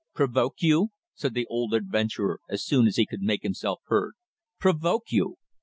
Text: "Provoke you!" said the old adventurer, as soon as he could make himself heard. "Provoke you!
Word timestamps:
"Provoke 0.15 0.55
you!" 0.63 0.87
said 1.13 1.35
the 1.35 1.45
old 1.45 1.75
adventurer, 1.75 2.39
as 2.49 2.65
soon 2.65 2.87
as 2.87 2.95
he 2.95 3.05
could 3.05 3.21
make 3.21 3.43
himself 3.43 3.81
heard. 3.85 4.15
"Provoke 4.59 5.11
you! 5.11 5.37